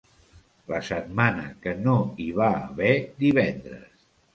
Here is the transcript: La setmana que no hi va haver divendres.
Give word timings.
La 0.71 0.79
setmana 0.87 1.45
que 1.67 1.75
no 1.85 1.95
hi 2.25 2.29
va 2.41 2.51
haver 2.67 2.93
divendres. 3.25 4.07